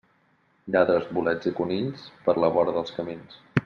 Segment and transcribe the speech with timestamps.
[0.75, 3.43] Lladres, bolets i conills, per la vora dels camins.